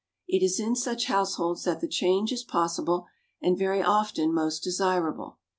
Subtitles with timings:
[0.27, 3.05] It is in such households that the change is possible,
[3.39, 5.37] and very often most desirable.